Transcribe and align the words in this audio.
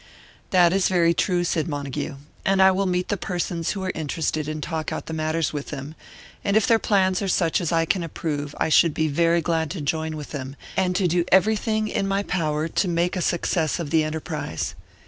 "That 0.49 0.73
is 0.73 0.87
very 0.87 1.13
true," 1.13 1.43
said 1.43 1.67
Montague, 1.67 2.15
"and 2.43 2.59
I 2.59 2.71
will 2.71 2.87
meet 2.87 3.09
the 3.09 3.17
persons 3.17 3.69
who 3.73 3.83
are 3.83 3.91
interested 3.93 4.47
and 4.47 4.63
talk 4.63 4.91
out 4.91 5.07
matters 5.13 5.53
with 5.53 5.67
them; 5.67 5.93
and 6.43 6.57
if 6.57 6.65
their 6.65 6.79
plans 6.79 7.21
are 7.21 7.27
such 7.27 7.61
as 7.61 7.71
I 7.71 7.85
can 7.85 8.01
approve, 8.01 8.55
I 8.59 8.67
should 8.69 8.95
be 8.95 9.07
very 9.07 9.41
glad 9.41 9.69
to 9.69 9.79
join 9.81 10.17
with 10.17 10.31
them, 10.31 10.55
and 10.75 10.95
to 10.95 11.07
do 11.07 11.23
everything 11.31 11.87
in 11.87 12.07
my 12.07 12.23
power 12.23 12.67
to 12.67 12.87
make 12.87 13.15
a 13.15 13.21
success 13.21 13.77
of 13.77 13.91
the 13.91 14.03
enterprise. 14.03 14.73